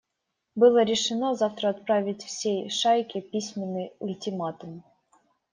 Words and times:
Было 0.55 0.83
решено 0.83 1.35
завтра 1.35 1.69
отправить 1.69 2.23
всей 2.23 2.71
шайке 2.71 3.21
письменный 3.21 3.93
ультиматум. 3.99 4.83